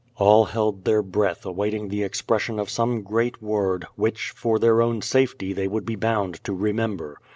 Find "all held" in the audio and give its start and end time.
0.17-0.83